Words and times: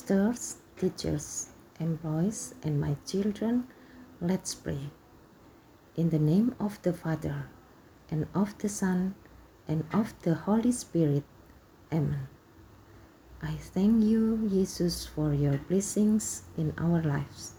pastors, 0.00 0.56
teachers, 0.78 1.48
employees, 1.78 2.54
and 2.62 2.80
my 2.80 2.96
children, 3.06 3.64
let's 4.22 4.54
pray. 4.54 4.88
In 5.94 6.08
the 6.08 6.18
name 6.18 6.54
of 6.58 6.80
the 6.82 6.92
Father, 6.94 7.48
and 8.10 8.26
of 8.34 8.56
the 8.58 8.68
Son, 8.68 9.14
and 9.68 9.84
of 9.92 10.14
the 10.22 10.34
Holy 10.34 10.72
Spirit. 10.72 11.24
Amen. 11.92 12.28
I 13.42 13.52
thank 13.74 14.02
you, 14.04 14.48
Jesus, 14.48 15.04
for 15.06 15.34
your 15.34 15.58
blessings 15.68 16.44
in 16.56 16.72
our 16.78 17.02
lives. 17.02 17.52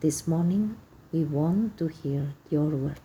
This 0.00 0.28
morning, 0.28 0.76
we 1.12 1.24
want 1.24 1.78
to 1.78 1.88
hear 1.88 2.34
your 2.50 2.68
word. 2.68 3.00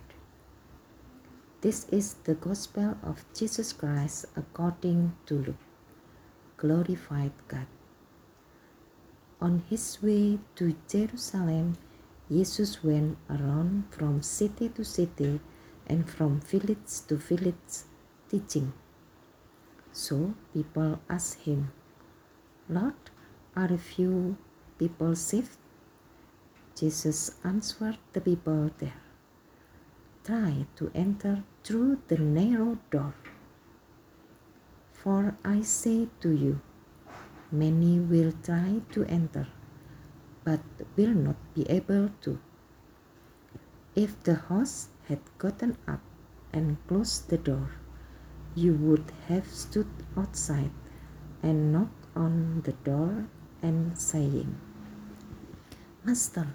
This 1.62 1.88
is 1.88 2.14
the 2.24 2.34
gospel 2.34 2.98
of 3.02 3.24
Jesus 3.34 3.72
Christ 3.72 4.26
according 4.36 5.14
to 5.24 5.34
Luke. 5.34 5.64
Glorified 6.58 7.32
God. 7.48 7.66
On 9.38 9.62
his 9.68 10.02
way 10.02 10.38
to 10.54 10.74
Jerusalem, 10.88 11.76
Jesus 12.30 12.82
went 12.82 13.18
around 13.28 13.84
from 13.90 14.22
city 14.22 14.70
to 14.70 14.82
city 14.82 15.40
and 15.86 16.08
from 16.08 16.40
village 16.40 17.00
to 17.08 17.16
village 17.16 17.84
teaching. 18.30 18.72
So 19.92 20.34
people 20.54 21.00
asked 21.08 21.40
him, 21.42 21.70
Lord, 22.68 22.94
are 23.54 23.72
a 23.72 23.78
few 23.78 24.38
people 24.78 25.14
saved? 25.14 25.58
Jesus 26.74 27.32
answered 27.44 27.98
the 28.14 28.20
people 28.22 28.70
there, 28.78 29.00
Try 30.24 30.66
to 30.76 30.90
enter 30.94 31.44
through 31.62 32.00
the 32.08 32.18
narrow 32.18 32.78
door. 32.90 33.14
For 34.92 35.36
I 35.44 35.60
say 35.60 36.08
to 36.20 36.30
you, 36.32 36.60
many 37.52 37.98
will 37.98 38.32
try 38.42 38.80
to 38.92 39.04
enter, 39.04 39.46
but 40.44 40.60
will 40.96 41.14
not 41.14 41.36
be 41.54 41.68
able 41.70 42.10
to. 42.22 42.38
If 43.94 44.22
the 44.24 44.34
host 44.34 44.90
had 45.08 45.20
gotten 45.38 45.76
up 45.86 46.00
and 46.52 46.76
closed 46.86 47.28
the 47.28 47.38
door, 47.38 47.70
you 48.54 48.74
would 48.74 49.12
have 49.28 49.46
stood 49.46 49.88
outside 50.16 50.70
and 51.42 51.72
knocked 51.72 52.06
on 52.14 52.62
the 52.64 52.72
door 52.72 53.26
and 53.62 53.96
saying, 53.98 54.58
Master, 56.04 56.46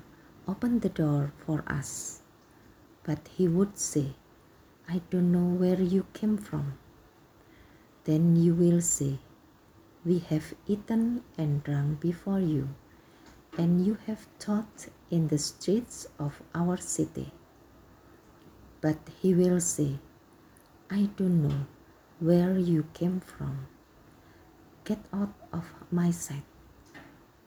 open 0.48 0.80
the 0.80 0.90
door 0.90 1.34
for 1.46 1.64
us. 1.68 2.22
But 3.04 3.28
he 3.38 3.48
would 3.48 3.78
say, 3.78 4.14
I 4.88 5.02
don't 5.10 5.32
know 5.32 5.46
where 5.46 5.82
you 5.82 6.06
came 6.14 6.38
from. 6.38 6.78
Then 8.04 8.36
you 8.36 8.54
will 8.54 8.82
say, 8.82 9.20
We 10.04 10.18
have 10.34 10.56
eaten 10.66 11.22
and 11.38 11.64
drunk 11.64 12.00
before 12.00 12.40
you, 12.40 12.70
and 13.56 13.86
you 13.86 14.00
have 14.08 14.26
taught 14.40 14.88
in 15.12 15.28
the 15.28 15.38
streets 15.38 16.08
of 16.18 16.42
our 16.56 16.78
city. 16.78 17.32
But 18.82 18.98
he 19.22 19.36
will 19.36 19.62
say, 19.62 20.00
I 20.90 21.10
don't 21.18 21.44
know 21.44 21.68
where 22.20 22.58
you 22.58 22.88
came 22.94 23.20
from. 23.20 23.68
Get 24.86 25.06
out 25.14 25.36
of 25.54 25.70
my 25.92 26.10
sight, 26.10 26.50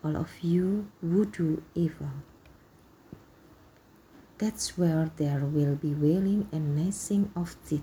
all 0.05 0.17
of 0.17 0.31
you 0.41 0.87
who 1.01 1.27
do 1.27 1.61
evil. 1.75 2.11
That's 4.39 4.79
where 4.79 5.11
there 5.17 5.45
will 5.45 5.75
be 5.75 5.93
wailing 5.93 6.47
and 6.53 6.77
gnashing 6.77 7.33
of 7.35 7.57
teeth. 7.67 7.83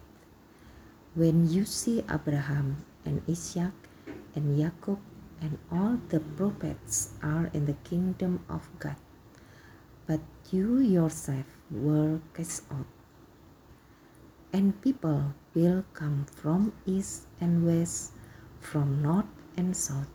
When 1.14 1.50
you 1.50 1.66
see 1.66 2.06
Abraham 2.10 2.86
and 3.04 3.22
Isaac 3.28 3.74
and 4.36 4.58
Jacob 4.58 5.00
and 5.42 5.58
all 5.72 5.98
the 6.10 6.20
prophets 6.20 7.14
are 7.24 7.50
in 7.54 7.66
the 7.66 7.78
kingdom 7.84 8.44
of 8.48 8.70
God, 8.80 8.96
but 10.08 10.22
you 10.52 10.80
yourself 10.80 11.46
were 11.72 12.20
cast 12.34 12.64
out. 12.72 12.86
And 14.54 14.80
people 14.82 15.34
will 15.54 15.84
come 15.94 16.26
from 16.26 16.74
east 16.86 17.28
and 17.40 17.66
west, 17.66 18.14
from 18.60 19.02
north 19.02 19.32
and 19.58 19.76
south, 19.76 20.10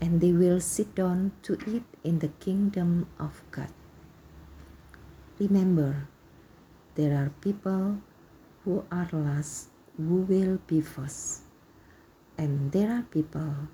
and 0.00 0.20
they 0.20 0.32
will 0.32 0.60
sit 0.60 0.94
down 0.94 1.32
to 1.42 1.58
eat 1.66 1.84
in 2.02 2.18
the 2.18 2.32
kingdom 2.40 3.06
of 3.18 3.42
God. 3.50 3.70
Remember, 5.38 6.08
there 6.94 7.16
are 7.16 7.30
people 7.40 7.98
who 8.64 8.84
are 8.90 9.08
last 9.12 9.68
who 9.96 10.22
will 10.22 10.58
be 10.66 10.80
first, 10.80 11.42
and 12.38 12.72
there 12.72 12.90
are 12.90 13.06
people 13.10 13.68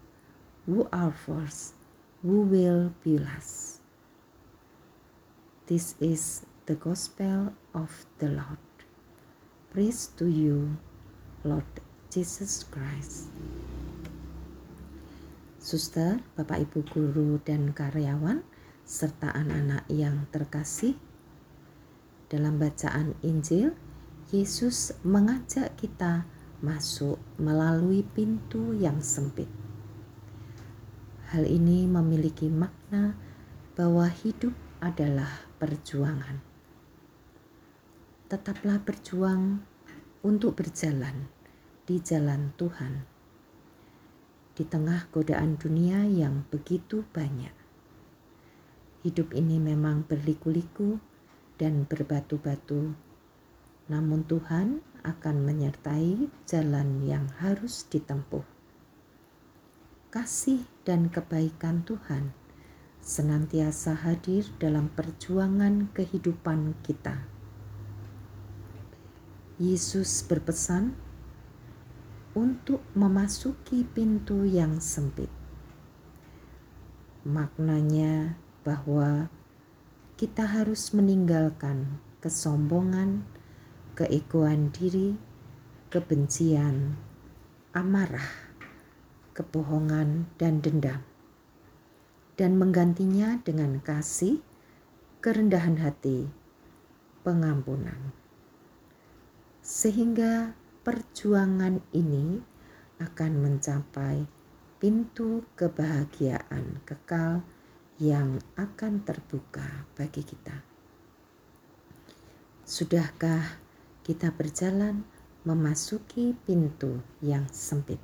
who 0.66 0.88
are 0.92 1.12
first 1.12 1.78
who 2.22 2.42
will 2.42 2.94
be 3.04 3.18
last. 3.18 3.78
This 5.66 5.94
is 6.00 6.42
the 6.66 6.74
gospel 6.74 7.54
of 7.74 8.06
the 8.18 8.28
Lord. 8.28 8.62
Praise 9.70 10.10
to 10.18 10.26
you, 10.26 10.76
Lord 11.44 11.68
Jesus 12.10 12.64
Christ. 12.66 13.30
Suster, 15.60 16.24
Bapak 16.34 16.64
Ibu 16.64 16.80
guru 16.88 17.36
dan 17.44 17.76
karyawan, 17.76 18.40
serta 18.88 19.28
anak-anak 19.36 19.84
yang 19.92 20.24
terkasih, 20.32 20.96
dalam 22.32 22.56
bacaan 22.56 23.12
Injil, 23.20 23.76
Yesus 24.32 24.96
mengajak 25.04 25.76
kita 25.76 26.24
masuk 26.58 27.18
melalui 27.38 28.02
pintu 28.02 28.74
yang 28.74 28.98
sempit. 28.98 29.46
Hal 31.30 31.44
ini 31.44 31.84
memiliki 31.84 32.50
makna 32.50 33.14
bahwa 33.78 34.10
hidup 34.10 34.56
adalah 34.82 35.46
perjuangan. 35.62 36.40
Tetaplah 38.26 38.82
berjuang 38.82 39.62
untuk 40.26 40.58
berjalan 40.58 41.30
di 41.86 42.02
jalan 42.02 42.52
Tuhan 42.58 43.18
di 44.58 44.66
tengah 44.66 45.06
godaan 45.14 45.54
dunia 45.54 46.02
yang 46.02 46.42
begitu 46.50 47.06
banyak. 47.14 47.54
Hidup 49.06 49.30
ini 49.30 49.62
memang 49.62 50.02
berliku-liku 50.02 50.98
dan 51.54 51.86
berbatu-batu, 51.86 52.98
namun 53.88 54.24
Tuhan 54.28 54.84
akan 55.02 55.36
menyertai 55.44 56.28
jalan 56.44 57.02
yang 57.04 57.28
harus 57.40 57.88
ditempuh. 57.88 58.44
Kasih 60.08 60.64
dan 60.84 61.12
kebaikan 61.12 61.84
Tuhan 61.84 62.32
senantiasa 63.00 63.96
hadir 63.96 64.44
dalam 64.60 64.92
perjuangan 64.92 65.88
kehidupan 65.96 66.76
kita. 66.84 67.24
Yesus 69.56 70.22
berpesan 70.28 70.92
untuk 72.36 72.84
memasuki 72.92 73.82
pintu 73.82 74.44
yang 74.44 74.78
sempit. 74.78 75.32
Maknanya 77.26 78.38
bahwa 78.62 79.32
kita 80.14 80.46
harus 80.46 80.94
meninggalkan 80.94 81.98
kesombongan, 82.22 83.26
keegoan 83.98 84.70
diri, 84.70 85.18
kebencian, 85.90 86.94
amarah, 87.74 88.30
kebohongan, 89.34 90.30
dan 90.38 90.62
dendam, 90.62 91.02
dan 92.38 92.54
menggantinya 92.62 93.42
dengan 93.42 93.82
kasih, 93.82 94.38
kerendahan 95.18 95.82
hati, 95.82 96.30
pengampunan, 97.26 98.14
sehingga 99.66 100.54
perjuangan 100.86 101.82
ini 101.90 102.38
akan 103.02 103.32
mencapai 103.42 104.30
pintu 104.78 105.42
kebahagiaan 105.58 106.86
kekal 106.86 107.42
yang 107.98 108.38
akan 108.54 109.02
terbuka 109.02 109.90
bagi 109.98 110.22
kita. 110.22 110.62
Sudahkah 112.62 113.67
kita 114.08 114.32
berjalan 114.32 115.04
memasuki 115.44 116.32
pintu 116.48 117.04
yang 117.20 117.44
sempit? 117.52 118.00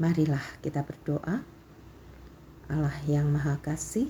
Marilah 0.00 0.40
kita 0.64 0.80
berdoa. 0.80 1.44
Allah 2.72 2.96
yang 3.04 3.28
Maha 3.28 3.60
Kasih, 3.60 4.08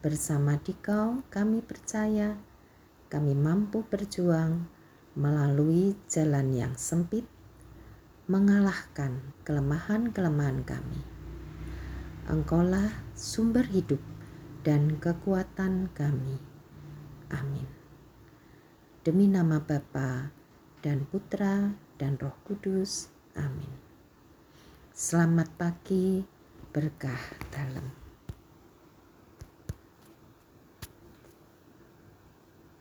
bersama 0.00 0.56
Dikau 0.56 1.20
kami 1.28 1.60
percaya 1.60 2.40
kami 3.12 3.36
mampu 3.36 3.84
berjuang 3.84 4.72
melalui 5.20 5.92
jalan 6.08 6.56
yang 6.56 6.72
sempit, 6.80 7.28
mengalahkan 8.24 9.20
kelemahan-kelemahan 9.44 10.64
kami. 10.64 11.04
Engkaulah 12.24 12.88
sumber 13.12 13.68
hidup 13.68 14.00
dan 14.64 14.96
kekuatan 14.96 15.92
kami. 15.92 16.40
Amin. 17.28 17.83
Demi 19.04 19.28
nama 19.28 19.60
Bapa 19.60 20.32
dan 20.80 21.04
Putra 21.04 21.76
dan 22.00 22.16
Roh 22.16 22.32
Kudus. 22.48 23.12
Amin. 23.36 23.68
Selamat 24.96 25.52
pagi, 25.60 26.24
berkah 26.72 27.20
dalam. 27.52 28.03